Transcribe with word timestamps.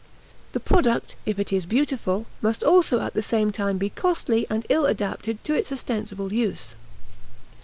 The 0.53 0.59
product, 0.59 1.15
if 1.27 1.37
it 1.37 1.53
is 1.53 1.67
beautiful, 1.67 2.25
must 2.41 2.63
also 2.63 3.01
at 3.01 3.13
the 3.13 3.21
same 3.21 3.51
time 3.51 3.77
be 3.77 3.91
costly 3.91 4.47
and 4.49 4.65
ill 4.67 4.87
adapted 4.87 5.43
to 5.43 5.53
its 5.53 5.71
ostensible 5.71 6.33
use. 6.33 6.73